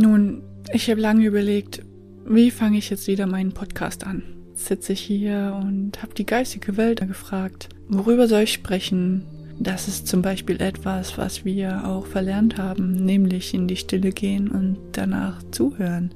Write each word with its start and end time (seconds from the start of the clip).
Nun, 0.00 0.42
ich 0.72 0.88
habe 0.88 0.98
lange 0.98 1.26
überlegt, 1.26 1.82
wie 2.24 2.50
fange 2.50 2.78
ich 2.78 2.88
jetzt 2.88 3.06
wieder 3.06 3.26
meinen 3.26 3.52
Podcast 3.52 4.06
an? 4.06 4.22
Sitze 4.54 4.94
ich 4.94 5.00
hier 5.00 5.60
und 5.62 6.02
habe 6.02 6.14
die 6.14 6.24
geistige 6.24 6.78
Welt 6.78 7.06
gefragt, 7.06 7.68
worüber 7.86 8.26
soll 8.26 8.42
ich 8.42 8.52
sprechen? 8.54 9.26
Das 9.58 9.88
ist 9.88 10.08
zum 10.08 10.22
Beispiel 10.22 10.62
etwas, 10.62 11.18
was 11.18 11.44
wir 11.44 11.86
auch 11.86 12.06
verlernt 12.06 12.56
haben, 12.56 12.92
nämlich 13.04 13.52
in 13.52 13.68
die 13.68 13.76
Stille 13.76 14.12
gehen 14.12 14.48
und 14.48 14.78
danach 14.92 15.42
zuhören. 15.50 16.14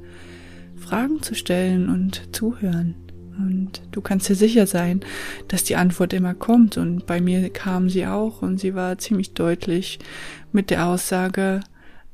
Fragen 0.77 1.21
zu 1.21 1.35
stellen 1.35 1.91
und 1.91 2.35
zuhören. 2.35 2.95
Und 3.37 3.83
du 3.91 4.01
kannst 4.01 4.31
dir 4.31 4.35
sicher 4.35 4.67
sein, 4.67 5.01
dass 5.49 5.63
die 5.63 5.77
Antwort 5.77 6.15
immer 6.15 6.33
kommt. 6.33 6.79
Und 6.79 7.05
bei 7.05 7.21
mir 7.21 7.51
kam 7.51 7.91
sie 7.91 8.07
auch 8.07 8.41
und 8.41 8.61
sie 8.61 8.75
war 8.75 8.97
ziemlich 8.97 9.35
deutlich 9.35 9.99
mit 10.53 10.71
der 10.71 10.87
Aussage, 10.87 11.61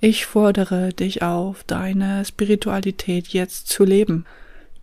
ich 0.00 0.26
fordere 0.26 0.92
dich 0.92 1.22
auf, 1.22 1.62
deine 1.64 2.24
Spiritualität 2.24 3.28
jetzt 3.28 3.68
zu 3.68 3.84
leben. 3.84 4.24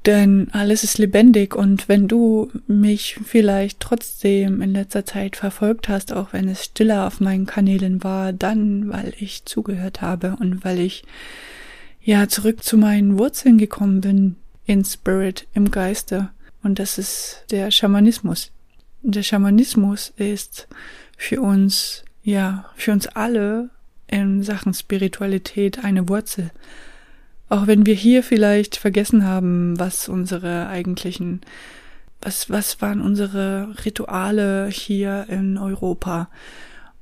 Denn 0.05 0.47
alles 0.53 0.83
ist 0.83 0.99
lebendig 0.99 1.53
und 1.53 1.89
wenn 1.89 2.07
du 2.07 2.49
mich 2.67 3.19
vielleicht 3.25 3.79
trotzdem 3.81 4.61
in 4.61 4.71
letzter 4.71 5.05
Zeit 5.05 5.35
verfolgt 5.35 5.89
hast, 5.89 6.13
auch 6.13 6.31
wenn 6.31 6.47
es 6.47 6.63
stiller 6.63 7.07
auf 7.07 7.19
meinen 7.19 7.45
Kanälen 7.45 8.03
war, 8.03 8.31
dann, 8.31 8.89
weil 8.89 9.13
ich 9.19 9.43
zugehört 9.43 10.01
habe 10.01 10.37
und 10.39 10.63
weil 10.63 10.79
ich 10.79 11.03
ja 12.01 12.29
zurück 12.29 12.63
zu 12.63 12.77
meinen 12.77 13.17
Wurzeln 13.19 13.57
gekommen 13.57 13.99
bin, 13.99 14.37
in 14.65 14.85
Spirit, 14.85 15.47
im 15.53 15.71
Geiste. 15.71 16.29
Und 16.63 16.79
das 16.79 16.97
ist 16.97 17.43
der 17.51 17.71
Schamanismus. 17.71 18.51
Der 19.01 19.23
Schamanismus 19.23 20.13
ist 20.15 20.67
für 21.17 21.41
uns, 21.41 22.05
ja, 22.23 22.65
für 22.75 22.93
uns 22.93 23.07
alle 23.07 23.71
in 24.07 24.43
Sachen 24.43 24.73
Spiritualität 24.73 25.83
eine 25.83 26.07
Wurzel. 26.09 26.51
Auch 27.49 27.67
wenn 27.67 27.85
wir 27.85 27.95
hier 27.95 28.23
vielleicht 28.23 28.75
vergessen 28.75 29.23
haben, 29.23 29.79
was 29.79 30.09
unsere 30.09 30.67
eigentlichen, 30.67 31.41
was, 32.21 32.49
was 32.49 32.81
waren 32.81 33.01
unsere 33.01 33.73
Rituale 33.85 34.67
hier 34.67 35.27
in 35.29 35.57
Europa? 35.57 36.29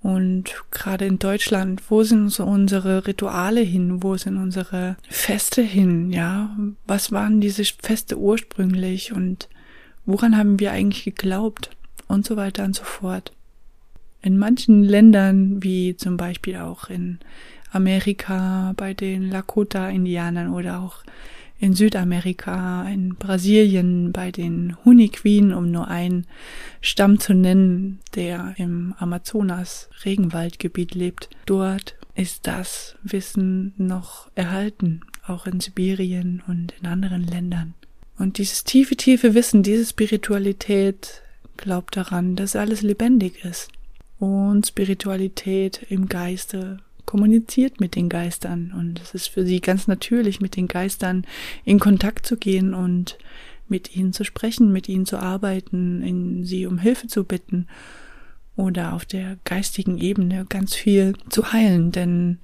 Und 0.01 0.53
gerade 0.69 1.05
in 1.05 1.17
Deutschland, 1.17 1.81
wo 1.89 2.03
sind 2.03 2.29
so 2.29 2.45
unsere 2.45 3.07
Rituale 3.07 3.61
hin? 3.61 4.03
Wo 4.03 4.17
sind 4.17 4.37
unsere 4.37 4.97
Feste 5.09 5.63
hin? 5.63 6.11
Ja, 6.11 6.55
was 6.85 7.11
waren 7.11 7.41
diese 7.41 7.63
Feste 7.63 8.19
ursprünglich 8.19 9.13
und 9.13 9.49
woran 10.05 10.37
haben 10.37 10.59
wir 10.59 10.71
eigentlich 10.71 11.05
geglaubt? 11.05 11.71
Und 12.07 12.23
so 12.23 12.35
weiter 12.35 12.65
und 12.65 12.75
so 12.75 12.83
fort. 12.83 13.31
In 14.25 14.39
manchen 14.39 14.83
Ländern, 14.83 15.61
wie 15.61 15.95
zum 15.97 16.17
Beispiel 16.17 16.55
auch 16.55 16.89
in 16.89 17.19
Amerika 17.71 18.73
bei 18.75 18.95
den 18.95 19.29
Lakota-Indianern 19.29 20.51
oder 20.51 20.79
auch 20.79 21.03
in 21.59 21.73
Südamerika, 21.73 22.89
in 22.89 23.09
Brasilien 23.09 24.11
bei 24.11 24.31
den 24.31 24.77
Huniquin, 24.83 25.53
um 25.53 25.69
nur 25.69 25.89
einen 25.89 26.25
Stamm 26.81 27.19
zu 27.19 27.35
nennen, 27.35 27.99
der 28.15 28.55
im 28.57 28.95
Amazonas 28.97 29.89
Regenwaldgebiet 30.03 30.95
lebt. 30.95 31.29
Dort 31.45 31.95
ist 32.15 32.47
das 32.47 32.95
Wissen 33.03 33.75
noch 33.77 34.31
erhalten, 34.33 35.01
auch 35.27 35.45
in 35.45 35.59
Sibirien 35.59 36.41
und 36.47 36.73
in 36.81 36.87
anderen 36.87 37.21
Ländern. 37.27 37.75
Und 38.17 38.39
dieses 38.39 38.63
tiefe, 38.63 38.95
tiefe 38.95 39.35
Wissen, 39.35 39.61
diese 39.61 39.85
Spiritualität 39.85 41.21
glaubt 41.57 41.95
daran, 41.95 42.35
dass 42.35 42.55
alles 42.55 42.81
lebendig 42.81 43.45
ist. 43.45 43.69
Und 44.19 44.65
Spiritualität 44.65 45.85
im 45.89 46.07
Geiste 46.07 46.79
kommuniziert 47.05 47.79
mit 47.79 47.95
den 47.95 48.09
Geistern 48.09 48.73
und 48.75 48.99
es 48.99 49.13
ist 49.13 49.27
für 49.27 49.45
sie 49.45 49.61
ganz 49.61 49.87
natürlich, 49.87 50.41
mit 50.41 50.55
den 50.55 50.67
Geistern 50.67 51.25
in 51.63 51.79
Kontakt 51.79 52.25
zu 52.25 52.37
gehen 52.37 52.73
und 52.73 53.17
mit 53.67 53.95
ihnen 53.95 54.13
zu 54.13 54.23
sprechen, 54.23 54.71
mit 54.71 54.89
ihnen 54.89 55.05
zu 55.05 55.17
arbeiten, 55.17 56.01
in 56.01 56.43
sie 56.43 56.65
um 56.65 56.79
Hilfe 56.79 57.07
zu 57.07 57.23
bitten 57.23 57.67
oder 58.55 58.93
auf 58.93 59.05
der 59.05 59.37
geistigen 59.43 59.97
Ebene 59.97 60.45
ganz 60.47 60.75
viel 60.75 61.13
zu 61.29 61.51
heilen, 61.51 61.91
denn 61.91 62.39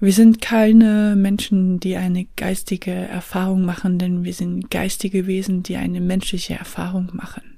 wir 0.00 0.12
sind 0.12 0.40
keine 0.40 1.14
Menschen, 1.16 1.78
die 1.78 1.96
eine 1.96 2.26
geistige 2.36 2.90
Erfahrung 2.90 3.64
machen, 3.64 3.98
denn 3.98 4.24
wir 4.24 4.34
sind 4.34 4.70
geistige 4.70 5.28
Wesen, 5.28 5.62
die 5.62 5.76
eine 5.76 6.00
menschliche 6.00 6.54
Erfahrung 6.54 7.10
machen. 7.12 7.51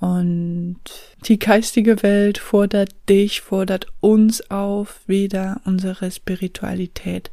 Und 0.00 0.78
die 1.24 1.38
geistige 1.38 2.02
Welt 2.02 2.38
fordert 2.38 2.94
dich, 3.08 3.40
fordert 3.40 3.88
uns 4.00 4.48
auf, 4.50 5.00
wieder 5.08 5.60
unsere 5.64 6.10
Spiritualität 6.10 7.30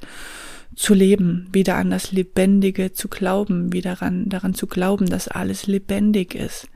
zu 0.76 0.94
leben, 0.94 1.48
wieder 1.52 1.76
an 1.76 1.92
das 1.92 2.12
Lebendige 2.12 2.92
zu 2.92 3.08
glauben, 3.08 3.72
wieder 3.72 3.96
daran, 3.96 4.30
daran 4.30 4.56
zu 4.56 4.68
glauben, 4.68 5.06
dass 5.06 5.28
alles 5.28 5.68
lebendig 5.68 6.34
ist. 6.34 6.68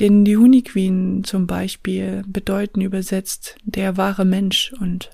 Denn 0.00 0.24
die 0.24 0.36
Huniquin 0.36 1.22
zum 1.22 1.46
Beispiel 1.46 2.24
bedeuten 2.26 2.80
übersetzt 2.80 3.56
der 3.64 3.96
wahre 3.96 4.24
Mensch 4.24 4.74
und 4.80 5.10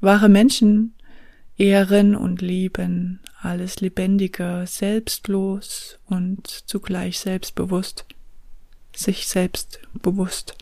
wahre 0.00 0.28
Menschen 0.28 0.94
ehren 1.58 2.14
und 2.14 2.40
lieben 2.40 3.18
alles 3.42 3.80
Lebendige, 3.80 4.62
selbstlos 4.66 5.98
und 6.06 6.46
zugleich 6.46 7.18
selbstbewusst 7.18 8.06
sich 8.94 9.26
selbst 9.26 9.80
bewusst. 9.94 10.56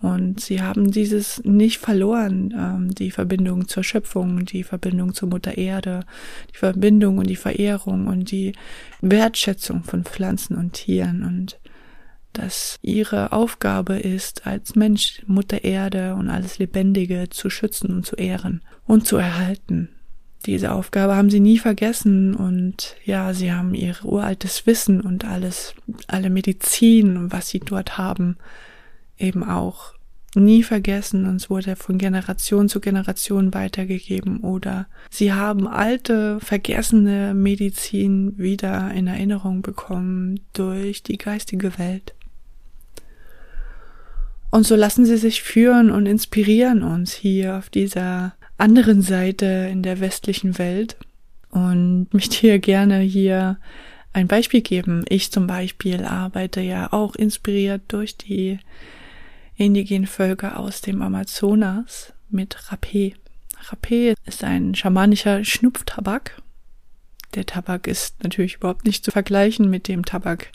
Und 0.00 0.40
sie 0.40 0.60
haben 0.60 0.90
dieses 0.90 1.42
nicht 1.44 1.78
verloren, 1.78 2.52
ähm, 2.54 2.94
die 2.94 3.10
Verbindung 3.10 3.68
zur 3.68 3.82
Schöpfung, 3.82 4.44
die 4.44 4.62
Verbindung 4.62 5.14
zur 5.14 5.30
Mutter 5.30 5.56
Erde, 5.56 6.04
die 6.52 6.58
Verbindung 6.58 7.16
und 7.16 7.28
die 7.28 7.36
Verehrung 7.36 8.06
und 8.06 8.30
die 8.30 8.52
Wertschätzung 9.00 9.82
von 9.82 10.04
Pflanzen 10.04 10.56
und 10.56 10.74
Tieren 10.74 11.24
und 11.24 11.58
dass 12.34 12.78
ihre 12.82 13.32
Aufgabe 13.32 13.98
ist, 13.98 14.46
als 14.46 14.74
Mensch 14.74 15.22
Mutter 15.26 15.64
Erde 15.64 16.16
und 16.16 16.28
alles 16.28 16.58
Lebendige 16.58 17.30
zu 17.30 17.48
schützen 17.48 17.94
und 17.94 18.04
zu 18.04 18.16
ehren 18.16 18.60
und 18.86 19.06
zu 19.06 19.16
erhalten 19.16 19.88
diese 20.46 20.72
Aufgabe 20.72 21.16
haben 21.16 21.30
sie 21.30 21.40
nie 21.40 21.58
vergessen 21.58 22.34
und 22.34 22.96
ja, 23.04 23.32
sie 23.34 23.52
haben 23.52 23.74
ihr 23.74 23.96
uraltes 24.02 24.66
Wissen 24.66 25.00
und 25.00 25.24
alles, 25.24 25.74
alle 26.06 26.30
Medizin, 26.30 27.32
was 27.32 27.48
sie 27.48 27.60
dort 27.60 27.98
haben, 27.98 28.36
eben 29.18 29.42
auch 29.42 29.94
nie 30.36 30.62
vergessen 30.62 31.26
und 31.26 31.36
es 31.36 31.48
wurde 31.48 31.76
von 31.76 31.98
Generation 31.98 32.68
zu 32.68 32.80
Generation 32.80 33.54
weitergegeben 33.54 34.40
oder 34.40 34.86
sie 35.10 35.32
haben 35.32 35.68
alte, 35.68 36.40
vergessene 36.40 37.34
Medizin 37.34 38.36
wieder 38.36 38.90
in 38.92 39.06
Erinnerung 39.06 39.62
bekommen 39.62 40.40
durch 40.52 41.02
die 41.02 41.18
geistige 41.18 41.78
Welt. 41.78 42.14
Und 44.50 44.66
so 44.66 44.76
lassen 44.76 45.04
sie 45.04 45.16
sich 45.16 45.42
führen 45.42 45.90
und 45.90 46.06
inspirieren 46.06 46.82
uns 46.82 47.12
hier 47.12 47.56
auf 47.56 47.70
dieser 47.70 48.34
anderen 48.56 49.02
Seite 49.02 49.68
in 49.70 49.82
der 49.82 50.00
westlichen 50.00 50.58
Welt 50.58 50.96
und 51.50 52.08
möchte 52.12 52.36
hier 52.36 52.58
gerne 52.58 53.00
hier 53.00 53.58
ein 54.12 54.28
Beispiel 54.28 54.60
geben. 54.60 55.04
Ich 55.08 55.30
zum 55.32 55.46
Beispiel 55.46 56.04
arbeite 56.04 56.60
ja 56.60 56.92
auch 56.92 57.14
inspiriert 57.16 57.82
durch 57.88 58.16
die 58.16 58.58
indigenen 59.56 60.06
Völker 60.06 60.58
aus 60.58 60.80
dem 60.80 61.02
Amazonas 61.02 62.12
mit 62.30 62.56
Rapé. 62.56 63.14
Rapé 63.68 64.14
ist 64.24 64.44
ein 64.44 64.74
schamanischer 64.74 65.44
Schnupftabak. 65.44 66.40
Der 67.34 67.46
Tabak 67.46 67.86
ist 67.88 68.22
natürlich 68.22 68.56
überhaupt 68.56 68.84
nicht 68.84 69.04
zu 69.04 69.10
vergleichen 69.10 69.68
mit 69.68 69.88
dem 69.88 70.04
Tabak, 70.04 70.52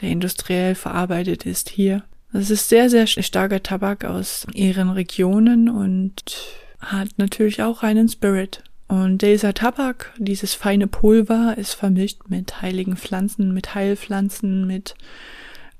der 0.00 0.10
industriell 0.10 0.74
verarbeitet 0.74 1.46
ist 1.46 1.68
hier. 1.68 2.04
Das 2.32 2.50
ist 2.50 2.68
sehr, 2.68 2.88
sehr 2.88 3.06
starker 3.08 3.62
Tabak 3.62 4.04
aus 4.04 4.46
ihren 4.54 4.90
Regionen 4.90 5.68
und 5.68 6.22
hat 6.80 7.08
natürlich 7.18 7.62
auch 7.62 7.82
einen 7.82 8.08
Spirit. 8.08 8.62
Und 8.88 9.22
dieser 9.22 9.54
Tabak, 9.54 10.12
dieses 10.18 10.54
feine 10.54 10.88
Pulver, 10.88 11.54
ist 11.56 11.74
vermischt 11.74 12.22
mit 12.28 12.60
heiligen 12.60 12.96
Pflanzen, 12.96 13.54
mit 13.54 13.76
Heilpflanzen, 13.76 14.66
mit, 14.66 14.96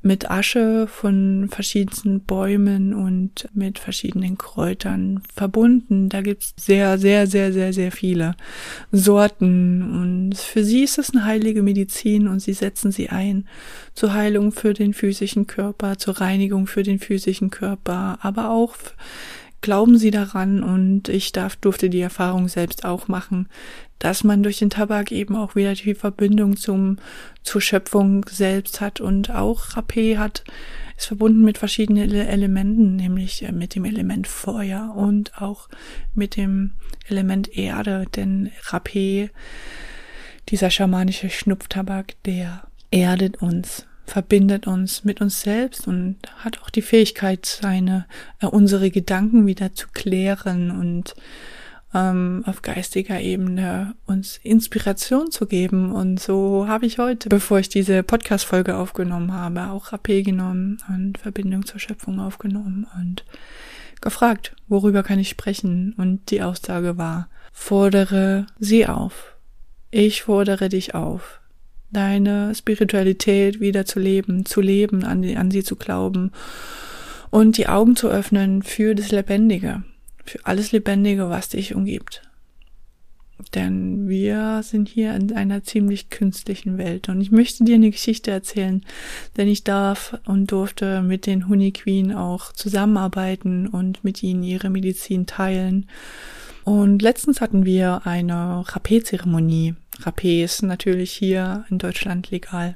mit 0.01 0.31
Asche 0.31 0.87
von 0.87 1.49
verschiedensten 1.51 2.21
Bäumen 2.21 2.95
und 2.95 3.49
mit 3.53 3.81
verschiedenen 3.81 4.39
Kräutern 4.39 5.25
verbunden. 5.35 6.09
Da 6.09 6.21
gibt's 6.21 6.55
sehr, 6.57 6.99
sehr, 6.99 7.27
sehr, 7.27 7.53
sehr, 7.53 7.73
sehr 7.73 7.91
viele 7.91 8.37
Sorten. 8.93 9.83
Und 9.83 10.39
für 10.39 10.63
sie 10.63 10.85
ist 10.85 10.99
es 10.99 11.11
eine 11.11 11.25
heilige 11.25 11.65
Medizin 11.65 12.29
und 12.29 12.39
sie 12.39 12.53
setzen 12.53 12.93
sie 12.93 13.09
ein 13.09 13.49
zur 13.93 14.15
Heilung 14.15 14.53
für 14.53 14.73
den 14.73 14.95
physischen 14.95 15.49
Körper, 15.49 15.99
zur 15.99 16.21
Reinigung 16.21 16.69
für 16.69 16.85
den 16.85 17.01
physischen 17.01 17.51
Körper, 17.51 18.21
aber 18.23 18.51
auch 18.51 18.77
glauben 19.61 19.99
Sie 19.99 20.11
daran 20.11 20.63
und 20.63 21.09
ich 21.09 21.33
darf, 21.33 21.57
durfte 21.57 21.91
die 21.91 22.01
Erfahrung 22.01 22.49
selbst 22.49 22.85
auch 22.85 23.09
machen, 23.09 23.49
dass 23.99 24.25
man 24.25 24.43
durch 24.43 24.59
den 24.59 24.71
Tabak 24.71 25.13
eben 25.13 25.37
auch 25.37 25.55
wieder 25.55 25.75
die 25.75 25.95
Verbindung 25.95 26.57
zum, 26.57 26.97
zur 27.43 27.61
Schöpfung 27.61 28.25
selbst 28.31 28.81
hat 28.81 29.01
und 29.01 29.31
auch 29.31 29.69
Rapé 29.71 30.19
hat 30.19 30.45
ist 31.01 31.07
verbunden 31.07 31.43
mit 31.43 31.57
verschiedenen 31.57 32.11
Elementen, 32.11 32.97
nämlich 32.97 33.43
äh, 33.43 33.53
mit 33.53 33.75
dem 33.75 33.87
Element 33.87 34.29
Feuer 34.29 34.95
und 34.95 35.41
auch 35.41 35.71
mit 36.15 36.37
dem 36.37 36.73
Element 37.09 37.57
Erde, 37.57 38.05
denn 38.15 38.51
Rapé, 38.67 39.31
dieser 40.51 40.69
schamanische 40.69 41.31
Schnupftabak, 41.31 42.23
der 42.25 42.67
erdet 42.91 43.41
uns, 43.41 43.87
verbindet 44.11 44.67
uns 44.67 45.05
mit 45.05 45.21
uns 45.21 45.41
selbst 45.41 45.87
und 45.87 46.17
hat 46.39 46.61
auch 46.63 46.71
die 46.71 46.83
Fähigkeit, 46.83 47.47
seine, 47.47 48.07
äh, 48.41 48.47
unsere 48.47 48.91
Gedanken 48.91 49.47
wieder 49.47 49.73
zu 49.73 49.87
klären 49.93 50.73
und 50.73 51.15
ähm, 51.95 52.43
auf 52.45 52.63
geistiger 52.63 53.21
Ebene 53.21 53.95
uns 54.07 54.41
Inspiration 54.43 55.31
zu 55.31 55.47
geben. 55.47 55.93
Und 55.93 56.19
so 56.19 56.67
habe 56.67 56.87
ich 56.87 56.99
heute, 56.99 57.29
bevor 57.29 57.61
ich 57.61 57.69
diese 57.69 58.03
Podcast-Folge 58.03 58.77
aufgenommen 58.77 59.33
habe, 59.33 59.71
auch 59.71 59.93
AP 59.93 60.25
genommen 60.25 60.79
und 60.89 61.17
Verbindung 61.19 61.65
zur 61.65 61.79
Schöpfung 61.79 62.19
aufgenommen 62.19 62.89
und 62.99 63.25
gefragt, 64.01 64.57
worüber 64.67 65.05
kann 65.05 65.21
ich 65.21 65.29
sprechen? 65.29 65.95
Und 65.97 66.33
die 66.33 66.43
Aussage 66.43 66.99
war, 66.99 67.29
fordere 67.53 68.47
sie 68.59 68.89
auf. 68.89 69.37
Ich 69.93 70.23
fordere 70.23 70.69
dich 70.69 70.95
auf, 70.97 71.40
deine 71.93 72.55
Spiritualität 72.55 73.61
wieder 73.61 73.85
zu 73.85 73.99
leben, 73.99 74.47
zu 74.47 74.61
leben, 74.61 75.05
an, 75.05 75.23
die, 75.23 75.37
an 75.37 75.51
sie 75.51 75.65
zu 75.65 75.77
glauben 75.77 76.33
und 77.31 77.57
die 77.57 77.69
Augen 77.69 77.97
zu 77.97 78.09
öffnen 78.09 78.63
für 78.63 78.95
das 78.95 79.11
Lebendige 79.11 79.83
für 80.31 80.47
alles 80.47 80.73
Lebendige, 80.73 81.29
was 81.29 81.49
dich 81.49 81.75
umgibt. 81.75 82.23
Denn 83.55 84.09
wir 84.09 84.63
sind 84.63 84.89
hier 84.89 85.15
in 85.15 85.33
einer 85.33 85.63
ziemlich 85.65 86.11
künstlichen 86.11 86.77
Welt. 86.77 87.09
Und 87.09 87.21
ich 87.21 87.31
möchte 87.31 87.65
dir 87.65 87.77
eine 87.77 87.91
Geschichte 87.91 88.31
erzählen, 88.31 88.83
denn 89.37 89.49
ich 89.49 89.65
darf 89.65 90.19
und 90.27 90.53
durfte 90.53 91.03
mit 91.03 91.27
den 91.27 91.49
Honey 91.49 91.73
Queen 91.73 92.13
auch 92.13 92.53
zusammenarbeiten 92.53 93.67
und 93.67 94.05
mit 94.05 94.23
ihnen 94.23 94.43
ihre 94.43 94.69
Medizin 94.69 95.27
teilen. 95.27 95.87
Und 96.65 97.01
letztens 97.01 97.41
hatten 97.41 97.65
wir 97.65 98.03
eine 98.05 98.63
Rapé-Zeremonie. 98.67 99.75
Rapé 100.01 100.45
ist 100.45 100.63
natürlich 100.63 101.13
hier 101.13 101.65
in 101.71 101.79
Deutschland 101.79 102.31
legal. 102.31 102.75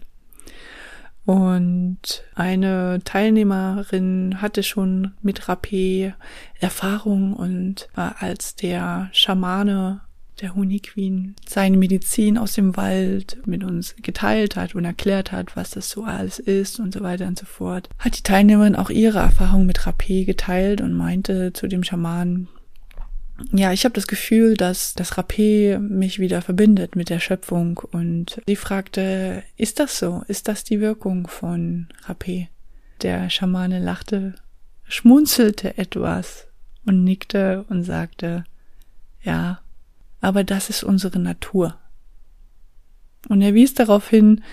Und 1.24 2.22
eine 2.34 3.00
Teilnehmerin 3.04 4.42
hatte 4.42 4.62
schon 4.62 5.12
mit 5.22 5.42
Rapé 5.42 6.12
Erfahrung 6.60 7.32
und 7.32 7.88
als 7.94 8.56
der 8.56 9.08
Schamane 9.12 10.02
der 10.40 10.54
Honey 10.54 10.80
Queen 10.80 11.34
seine 11.46 11.76
Medizin 11.76 12.36
aus 12.36 12.54
dem 12.54 12.76
Wald 12.76 13.38
mit 13.46 13.64
uns 13.64 13.94
geteilt 14.02 14.56
hat 14.56 14.74
und 14.74 14.84
erklärt 14.84 15.32
hat, 15.32 15.56
was 15.56 15.70
das 15.70 15.88
so 15.88 16.04
alles 16.04 16.38
ist 16.38 16.80
und 16.80 16.92
so 16.92 17.00
weiter 17.00 17.26
und 17.26 17.38
so 17.38 17.46
fort, 17.46 17.88
hat 17.98 18.18
die 18.18 18.22
Teilnehmerin 18.22 18.76
auch 18.76 18.90
ihre 18.90 19.20
Erfahrung 19.20 19.64
mit 19.64 19.80
Rapé 19.80 20.26
geteilt 20.26 20.80
und 20.80 20.92
meinte 20.92 21.52
zu 21.52 21.68
dem 21.68 21.84
Schamanen, 21.84 22.48
ja, 23.52 23.72
ich 23.72 23.84
habe 23.84 23.94
das 23.94 24.06
Gefühl, 24.06 24.54
dass 24.54 24.94
das 24.94 25.14
Rapé 25.14 25.78
mich 25.78 26.18
wieder 26.20 26.40
verbindet 26.40 26.94
mit 26.94 27.08
der 27.10 27.20
Schöpfung. 27.20 27.78
Und 27.90 28.40
sie 28.46 28.56
fragte, 28.56 29.42
ist 29.56 29.80
das 29.80 29.98
so? 29.98 30.22
Ist 30.28 30.48
das 30.48 30.64
die 30.64 30.80
Wirkung 30.80 31.26
von 31.26 31.88
Rapé? 32.06 32.48
Der 33.02 33.28
Schamane 33.30 33.80
lachte, 33.80 34.34
schmunzelte 34.84 35.76
etwas 35.78 36.46
und 36.86 37.02
nickte 37.02 37.64
und 37.68 37.82
sagte, 37.82 38.44
ja, 39.22 39.60
aber 40.20 40.44
das 40.44 40.70
ist 40.70 40.84
unsere 40.84 41.18
Natur. 41.18 41.78
Und 43.28 43.42
er 43.42 43.54
wies 43.54 43.74
darauf 43.74 44.08
hin, 44.08 44.44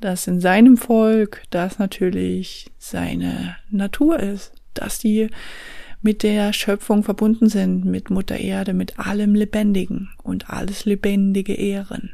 dass 0.00 0.26
in 0.26 0.40
seinem 0.40 0.76
Volk 0.76 1.42
das 1.50 1.78
natürlich 1.78 2.70
seine 2.78 3.56
Natur 3.70 4.20
ist, 4.20 4.52
dass 4.74 4.98
die 4.98 5.30
mit 6.02 6.22
der 6.22 6.52
Schöpfung 6.52 7.02
verbunden 7.02 7.48
sind, 7.48 7.84
mit 7.84 8.10
Mutter 8.10 8.38
Erde, 8.38 8.74
mit 8.74 8.98
allem 8.98 9.34
Lebendigen 9.34 10.10
und 10.22 10.50
alles 10.50 10.84
Lebendige 10.84 11.54
ehren. 11.54 12.12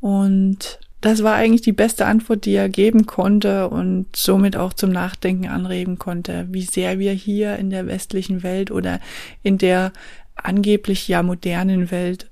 Und 0.00 0.78
das 1.00 1.22
war 1.22 1.34
eigentlich 1.34 1.62
die 1.62 1.72
beste 1.72 2.06
Antwort, 2.06 2.44
die 2.44 2.54
er 2.54 2.68
geben 2.68 3.06
konnte 3.06 3.68
und 3.68 4.16
somit 4.16 4.56
auch 4.56 4.72
zum 4.72 4.90
Nachdenken 4.90 5.46
anregen 5.46 5.98
konnte, 5.98 6.48
wie 6.50 6.62
sehr 6.62 6.98
wir 6.98 7.12
hier 7.12 7.56
in 7.56 7.70
der 7.70 7.86
westlichen 7.86 8.42
Welt 8.42 8.70
oder 8.70 9.00
in 9.42 9.58
der 9.58 9.92
angeblich 10.34 11.06
ja 11.06 11.22
modernen 11.22 11.90
Welt 11.90 12.28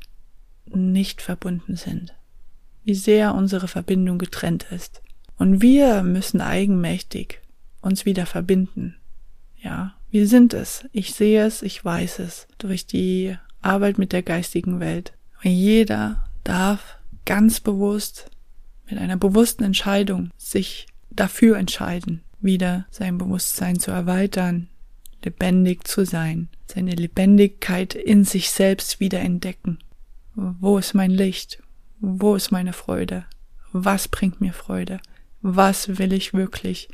nicht 0.67 1.23
verbunden 1.23 1.77
sind. 1.77 2.15
Wie 2.85 2.95
sehr 2.95 3.35
unsere 3.35 3.69
Verbindung 3.69 4.19
getrennt 4.19 4.67
ist. 4.71 5.01
Und 5.39 5.61
wir 5.63 6.03
müssen 6.03 6.41
eigenmächtig 6.41 7.41
uns 7.81 8.05
wieder 8.05 8.27
verbinden. 8.27 8.97
Ja, 9.67 9.95
wir 10.13 10.29
sind 10.29 10.55
es. 10.55 10.85
Ich 10.93 11.13
sehe 11.13 11.45
es, 11.45 11.63
ich 11.63 11.85
weiß 11.85 12.21
es. 12.21 12.47
Durch 12.59 12.87
die 12.87 13.37
Arbeit 13.63 13.99
mit 13.99 14.13
der 14.13 14.23
geistigen 14.23 14.79
Welt. 14.79 15.13
Jeder 15.43 16.25
darf 16.45 16.99
ganz 17.25 17.59
bewusst 17.59 18.31
mit 18.89 18.97
einer 19.01 19.17
bewussten 19.17 19.65
Entscheidung 19.65 20.31
sich 20.37 20.87
dafür 21.11 21.59
entscheiden, 21.59 22.23
wieder 22.41 22.87
sein 22.91 23.19
Bewusstsein 23.19 23.81
zu 23.81 23.91
erweitern, 23.91 24.69
lebendig 25.25 25.89
zu 25.89 26.05
sein, 26.07 26.49
seine 26.67 26.95
Lebendigkeit 26.95 27.97
in 27.97 28.23
sich 28.23 28.51
selbst 28.51 29.01
wieder 29.01 29.19
entdecken. 29.19 29.81
Wo 30.37 30.79
ist 30.79 30.95
mein 30.95 31.11
Licht? 31.11 31.61
Wo 31.99 32.37
ist 32.37 32.53
meine 32.53 32.73
Freude? 32.73 33.25
Was 33.73 34.07
bringt 34.07 34.41
mir 34.41 34.53
Freude? 34.53 35.01
Was 35.43 35.99
will 35.99 36.13
ich 36.13 36.35
wirklich? 36.35 36.89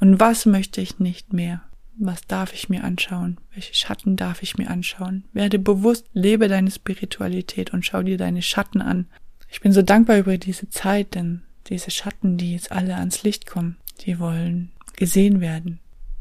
Und 0.00 0.18
was 0.18 0.46
möchte 0.46 0.80
ich 0.80 0.98
nicht 0.98 1.34
mehr? 1.34 1.60
Was 1.98 2.26
darf 2.26 2.52
ich 2.52 2.68
mir 2.68 2.84
anschauen? 2.84 3.38
Welche 3.54 3.74
Schatten 3.74 4.16
darf 4.16 4.42
ich 4.42 4.58
mir 4.58 4.70
anschauen? 4.70 5.24
Werde 5.32 5.58
bewusst, 5.58 6.06
lebe 6.12 6.48
deine 6.48 6.70
Spiritualität 6.70 7.72
und 7.72 7.86
schau 7.86 8.02
dir 8.02 8.18
deine 8.18 8.42
Schatten 8.42 8.82
an. 8.82 9.06
Ich 9.48 9.60
bin 9.60 9.72
so 9.72 9.82
dankbar 9.82 10.18
über 10.18 10.36
diese 10.36 10.68
Zeit, 10.68 11.14
denn 11.14 11.42
diese 11.68 11.90
Schatten, 11.90 12.36
die 12.36 12.52
jetzt 12.52 12.70
alle 12.70 12.96
ans 12.96 13.22
Licht 13.22 13.46
kommen, 13.46 13.76
die 14.04 14.18
wollen 14.18 14.72
gesehen 14.96 15.40
werden. 15.40 15.78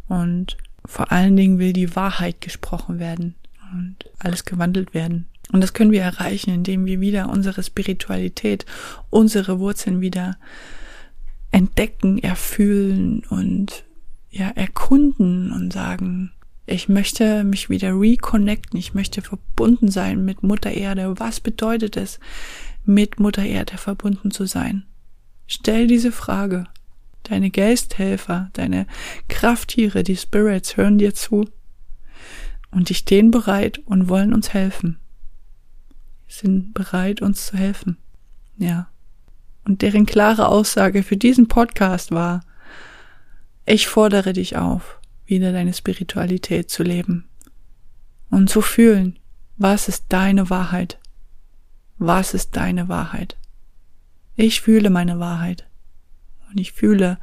Und 0.08 0.58
vor 0.86 1.12
allen 1.12 1.36
Dingen 1.36 1.60
will 1.60 1.74
die 1.74 1.96
Wahrheit 1.96 2.42
gesprochen 2.42 3.00
werden 3.00 3.36
und 3.74 3.98
alles 4.20 4.46
gewandelt 4.46 4.94
werden. 4.94 5.28
Und 5.52 5.62
das 5.62 5.74
können 5.74 5.92
wir 5.92 6.02
erreichen, 6.02 6.52
indem 6.52 6.86
wir 6.86 7.00
wieder 7.02 7.30
unsere 7.30 7.64
Spiritualität, 7.64 8.66
unsere 9.10 9.60
Wurzeln 9.60 10.02
wieder 10.02 10.38
entdecken, 11.52 12.18
erfühlen 12.18 13.24
und 13.30 13.85
ja, 14.36 14.50
erkunden 14.50 15.54
und 15.54 15.72
sagen, 15.72 16.32
ich 16.66 16.90
möchte 16.90 17.46
mich 17.46 17.70
wieder 17.70 17.98
reconnecten, 17.98 18.78
ich 18.78 18.94
möchte 18.94 19.22
verbunden 19.22 19.90
sein 19.90 20.26
mit 20.26 20.44
Mutter 20.44 20.72
Erde. 20.72 21.18
Was 21.18 21.40
bedeutet 21.40 21.96
es, 21.96 22.20
mit 22.84 23.18
Mutter 23.18 23.46
Erde 23.46 23.78
verbunden 23.78 24.32
zu 24.32 24.46
sein? 24.46 24.84
Stell 25.48 25.88
diese 25.88 26.12
Frage. 26.12 26.66
Deine 27.24 27.50
Geisthelfer, 27.50 28.50
deine 28.54 28.88
Krafttiere, 29.30 30.04
die 30.04 30.18
Spirits 30.18 30.76
hören 30.76 30.98
dir 30.98 31.16
zu 31.16 31.46
und 32.72 32.90
die 32.90 32.96
stehen 32.96 33.32
bereit 33.32 33.80
und 33.86 34.10
wollen 34.10 34.34
uns 34.34 34.54
helfen. 34.54 35.00
Sind 36.28 36.74
bereit, 36.74 37.22
uns 37.22 37.46
zu 37.46 37.58
helfen. 37.58 37.98
Ja. 38.58 38.90
Und 39.64 39.82
deren 39.82 40.06
klare 40.06 40.50
Aussage 40.50 41.04
für 41.04 41.16
diesen 41.16 41.48
Podcast 41.48 42.12
war, 42.12 42.42
ich 43.66 43.88
fordere 43.88 44.34
dich 44.34 44.58
auf, 44.58 45.00
wieder 45.26 45.52
deine 45.52 45.74
Spiritualität 45.74 46.70
zu 46.70 46.84
leben 46.84 47.28
und 48.30 48.50
zu 48.50 48.62
fühlen, 48.62 49.18
was 49.58 49.88
ist 49.88 50.06
deine 50.10 50.50
Wahrheit? 50.50 51.00
Was 51.98 52.34
ist 52.34 52.56
deine 52.56 52.90
Wahrheit? 52.90 53.38
Ich 54.36 54.62
fühle 54.62 54.90
meine 54.90 55.20
Wahrheit 55.20 55.66
und 56.50 56.60
ich 56.60 56.74
fühle, 56.74 57.18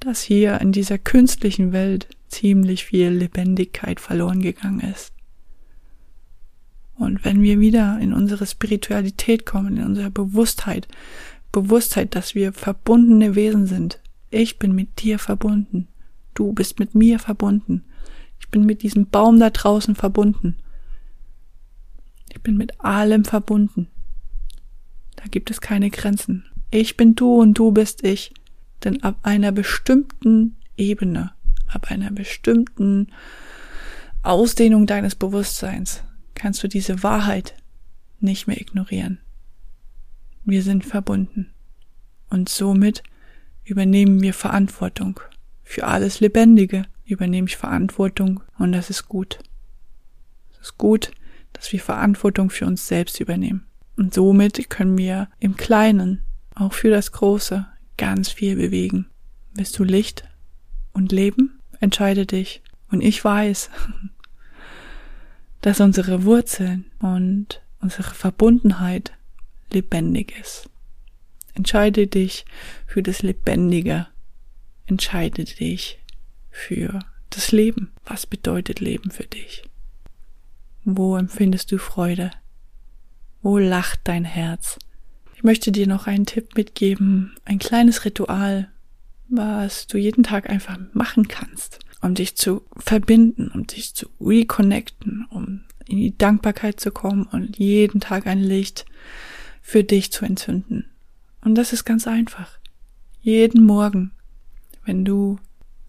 dass 0.00 0.22
hier 0.22 0.60
in 0.60 0.72
dieser 0.72 0.98
künstlichen 0.98 1.72
Welt 1.72 2.08
ziemlich 2.28 2.84
viel 2.84 3.10
Lebendigkeit 3.10 4.00
verloren 4.00 4.42
gegangen 4.42 4.80
ist. 4.80 5.12
Und 6.96 7.24
wenn 7.24 7.42
wir 7.42 7.60
wieder 7.60 7.98
in 8.00 8.12
unsere 8.12 8.46
Spiritualität 8.46 9.46
kommen, 9.46 9.76
in 9.76 9.84
unsere 9.84 10.10
Bewusstheit, 10.10 10.88
Bewusstheit, 11.52 12.14
dass 12.14 12.34
wir 12.34 12.52
verbundene 12.52 13.34
Wesen 13.34 13.66
sind, 13.66 14.00
ich 14.30 14.58
bin 14.58 14.74
mit 14.74 15.02
dir 15.02 15.18
verbunden. 15.18 15.88
Du 16.34 16.52
bist 16.52 16.78
mit 16.78 16.94
mir 16.94 17.18
verbunden. 17.18 17.84
Ich 18.38 18.48
bin 18.48 18.66
mit 18.66 18.82
diesem 18.82 19.08
Baum 19.08 19.40
da 19.40 19.50
draußen 19.50 19.94
verbunden. 19.94 20.56
Ich 22.30 22.42
bin 22.42 22.56
mit 22.56 22.80
allem 22.80 23.24
verbunden. 23.24 23.88
Da 25.16 25.24
gibt 25.30 25.50
es 25.50 25.60
keine 25.60 25.90
Grenzen. 25.90 26.44
Ich 26.70 26.96
bin 26.96 27.14
du 27.14 27.40
und 27.40 27.54
du 27.54 27.72
bist 27.72 28.04
ich. 28.04 28.34
Denn 28.84 29.02
ab 29.02 29.18
einer 29.22 29.52
bestimmten 29.52 30.56
Ebene, 30.76 31.32
ab 31.66 31.90
einer 31.90 32.10
bestimmten 32.10 33.08
Ausdehnung 34.22 34.86
deines 34.86 35.14
Bewusstseins 35.14 36.02
kannst 36.34 36.62
du 36.62 36.68
diese 36.68 37.02
Wahrheit 37.02 37.54
nicht 38.20 38.46
mehr 38.46 38.60
ignorieren. 38.60 39.18
Wir 40.44 40.62
sind 40.62 40.84
verbunden. 40.84 41.52
Und 42.28 42.48
somit 42.48 43.02
übernehmen 43.66 44.22
wir 44.22 44.32
Verantwortung 44.32 45.20
Für 45.62 45.86
alles 45.86 46.20
Lebendige 46.20 46.84
übernehme 47.04 47.48
ich 47.48 47.56
Verantwortung 47.56 48.40
und 48.58 48.72
das 48.72 48.88
ist 48.88 49.08
gut. 49.08 49.40
Es 50.52 50.68
ist 50.68 50.78
gut, 50.78 51.10
dass 51.52 51.72
wir 51.72 51.80
Verantwortung 51.80 52.50
für 52.50 52.66
uns 52.66 52.86
selbst 52.86 53.20
übernehmen. 53.20 53.66
Und 53.96 54.14
somit 54.14 54.70
können 54.70 54.96
wir 54.96 55.28
im 55.38 55.56
Kleinen, 55.56 56.22
auch 56.54 56.72
für 56.72 56.90
das 56.90 57.12
Große, 57.12 57.66
ganz 57.96 58.30
viel 58.30 58.56
bewegen. 58.56 59.06
Bist 59.54 59.78
du 59.78 59.84
Licht 59.84 60.24
und 60.92 61.12
Leben? 61.12 61.60
Entscheide 61.80 62.26
dich. 62.26 62.62
Und 62.90 63.00
ich 63.00 63.24
weiß, 63.24 63.70
dass 65.60 65.80
unsere 65.80 66.24
Wurzeln 66.24 66.84
und 67.00 67.62
unsere 67.80 68.14
Verbundenheit 68.14 69.12
lebendig 69.72 70.34
ist. 70.40 70.68
Entscheide 71.56 72.06
dich 72.06 72.44
für 72.86 73.02
das 73.02 73.22
Lebendige. 73.22 74.06
Entscheide 74.84 75.44
dich 75.44 75.98
für 76.50 76.98
das 77.30 77.50
Leben. 77.50 77.92
Was 78.04 78.26
bedeutet 78.26 78.80
Leben 78.80 79.10
für 79.10 79.24
dich? 79.24 79.64
Wo 80.84 81.16
empfindest 81.16 81.72
du 81.72 81.78
Freude? 81.78 82.30
Wo 83.42 83.58
lacht 83.58 84.00
dein 84.04 84.24
Herz? 84.24 84.78
Ich 85.34 85.44
möchte 85.44 85.72
dir 85.72 85.86
noch 85.86 86.06
einen 86.06 86.26
Tipp 86.26 86.56
mitgeben, 86.56 87.34
ein 87.44 87.58
kleines 87.58 88.04
Ritual, 88.04 88.70
was 89.28 89.86
du 89.86 89.98
jeden 89.98 90.24
Tag 90.24 90.48
einfach 90.50 90.78
machen 90.92 91.26
kannst, 91.26 91.80
um 92.02 92.14
dich 92.14 92.36
zu 92.36 92.62
verbinden, 92.76 93.50
um 93.52 93.66
dich 93.66 93.94
zu 93.94 94.08
reconnecten, 94.20 95.26
um 95.30 95.64
in 95.86 95.96
die 95.96 96.16
Dankbarkeit 96.16 96.80
zu 96.80 96.90
kommen 96.90 97.24
und 97.24 97.58
jeden 97.58 98.00
Tag 98.00 98.26
ein 98.26 98.40
Licht 98.40 98.84
für 99.62 99.84
dich 99.84 100.12
zu 100.12 100.24
entzünden. 100.24 100.90
Und 101.46 101.54
das 101.54 101.72
ist 101.72 101.84
ganz 101.84 102.08
einfach. 102.08 102.58
Jeden 103.20 103.66
Morgen, 103.66 104.10
wenn 104.84 105.04
du 105.04 105.38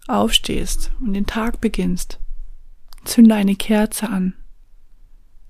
aufstehst 0.06 0.92
und 1.00 1.14
den 1.14 1.26
Tag 1.26 1.60
beginnst, 1.60 2.20
zünde 3.04 3.34
eine 3.34 3.56
Kerze 3.56 4.08
an. 4.08 4.34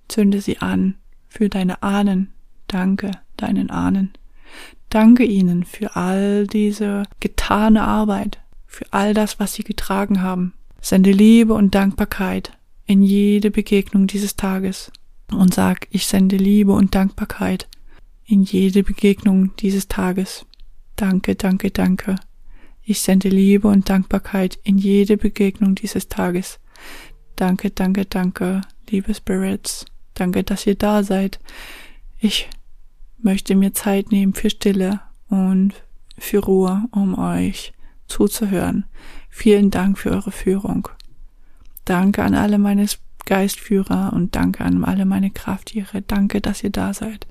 Zünde 0.09 0.41
sie 0.41 0.61
an 0.61 0.95
für 1.29 1.51
deine 1.51 1.83
Ahnen. 1.83 2.33
Danke 2.69 3.11
deinen 3.37 3.69
Ahnen. 3.69 4.15
Danke 4.89 5.25
ihnen 5.25 5.65
für 5.65 5.95
all 5.95 6.47
diese 6.47 7.03
getane 7.21 7.83
Arbeit, 7.83 8.39
für 8.67 8.87
all 8.93 9.13
das, 9.13 9.39
was 9.39 9.53
sie 9.53 9.63
getragen 9.63 10.23
haben. 10.23 10.55
Sende 10.81 11.13
Liebe 11.13 11.53
und 11.53 11.75
Dankbarkeit 11.75 12.57
in 12.87 13.03
jede 13.03 13.51
Begegnung 13.51 14.07
dieses 14.07 14.37
Tages 14.37 14.91
und 15.31 15.53
sag, 15.53 15.87
ich 15.91 16.07
sende 16.07 16.39
Liebe 16.39 16.73
und 16.73 16.95
Dankbarkeit 16.95 17.69
in 18.29 18.43
jede 18.43 18.83
Begegnung 18.83 19.57
dieses 19.57 19.89
Tages. 19.89 20.45
Danke, 20.97 21.35
danke, 21.35 21.71
danke. 21.71 22.17
Ich 22.83 23.01
sende 23.01 23.29
Liebe 23.29 23.69
und 23.69 23.89
Dankbarkeit 23.89 24.59
in 24.63 24.79
jede 24.79 25.17
Begegnung 25.17 25.75
dieses 25.75 26.09
Tages. 26.09 26.61
Danke, 27.37 27.71
danke, 27.71 28.05
danke, 28.05 28.61
liebe 28.91 29.15
Spirits. 29.15 29.87
Danke, 30.15 30.45
dass 30.45 30.67
ihr 30.67 30.75
da 30.75 31.03
seid. 31.03 31.41
Ich 32.19 32.49
möchte 33.19 33.55
mir 33.55 33.73
Zeit 33.73 34.13
nehmen 34.13 34.35
für 34.35 34.51
Stille 34.51 35.01
und 35.29 35.73
für 36.19 36.39
Ruhe, 36.39 36.85
um 36.91 37.19
euch 37.19 37.73
zuzuhören. 38.09 38.85
Vielen 39.31 39.71
Dank 39.71 39.99
für 39.99 40.11
eure 40.11 40.33
Führung. 40.33 40.89
Danke 41.85 42.23
an 42.23 42.35
alle 42.35 42.59
meine 42.59 42.87
Geistführer 43.25 44.13
und 44.13 44.35
danke 44.35 44.65
an 44.65 44.85
alle 44.85 45.07
meine 45.07 45.31
Krafttiere. 45.31 46.03
Danke, 46.03 46.41
dass 46.41 46.63
ihr 46.63 46.71
da 46.71 46.93
seid. 46.93 47.27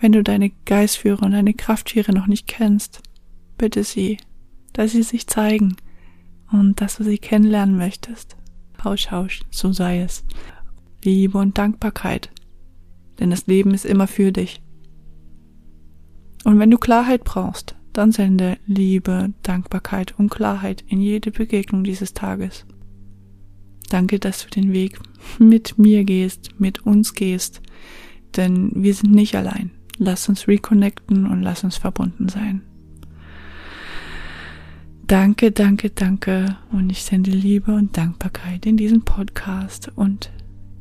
Wenn 0.00 0.12
du 0.12 0.22
deine 0.22 0.50
Geistführer 0.64 1.22
und 1.22 1.32
deine 1.32 1.54
Krafttiere 1.54 2.12
noch 2.12 2.26
nicht 2.26 2.46
kennst, 2.46 3.02
bitte 3.56 3.84
sie, 3.84 4.18
dass 4.72 4.92
sie 4.92 5.02
sich 5.02 5.26
zeigen 5.26 5.76
und 6.52 6.80
dass 6.80 6.96
du 6.96 7.04
sie 7.04 7.18
kennenlernen 7.18 7.76
möchtest. 7.76 8.36
Hausch, 8.82 9.10
hausch, 9.10 9.40
so 9.50 9.72
sei 9.72 10.00
es. 10.00 10.24
Liebe 11.02 11.38
und 11.38 11.58
Dankbarkeit, 11.58 12.30
denn 13.18 13.30
das 13.30 13.46
Leben 13.46 13.72
ist 13.72 13.84
immer 13.84 14.06
für 14.06 14.32
dich. 14.32 14.60
Und 16.44 16.58
wenn 16.58 16.70
du 16.70 16.78
Klarheit 16.78 17.24
brauchst, 17.24 17.74
dann 17.92 18.12
sende 18.12 18.58
Liebe, 18.66 19.32
Dankbarkeit 19.42 20.18
und 20.18 20.30
Klarheit 20.30 20.84
in 20.88 21.00
jede 21.00 21.30
Begegnung 21.30 21.84
dieses 21.84 22.12
Tages. 22.12 22.66
Danke, 23.88 24.18
dass 24.18 24.44
du 24.44 24.50
den 24.50 24.72
Weg 24.72 24.98
mit 25.38 25.78
mir 25.78 26.04
gehst, 26.04 26.58
mit 26.58 26.84
uns 26.84 27.14
gehst, 27.14 27.62
denn 28.36 28.72
wir 28.74 28.94
sind 28.94 29.12
nicht 29.12 29.36
allein. 29.36 29.70
Lass 29.98 30.28
uns 30.28 30.48
reconnecten 30.48 31.26
und 31.26 31.42
lass 31.42 31.64
uns 31.64 31.76
verbunden 31.76 32.28
sein. 32.28 32.62
Danke, 35.06 35.52
danke, 35.52 35.90
danke 35.90 36.56
und 36.72 36.90
ich 36.90 37.02
sende 37.02 37.30
Liebe 37.30 37.74
und 37.74 37.96
Dankbarkeit 37.96 38.64
in 38.64 38.76
diesen 38.76 39.04
Podcast 39.04 39.92
und 39.94 40.32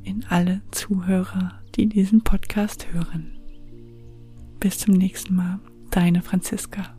in 0.04 0.26
alle 0.30 0.62
Zuhörer, 0.72 1.60
die 1.76 1.88
diesen 1.88 2.24
Podcast 2.24 2.88
hören. 2.94 3.34
Bis 4.60 4.80
zum 4.80 4.94
nächsten 4.94 5.36
Mal, 5.36 5.60
deine 5.92 6.22
Franziska. 6.22 6.96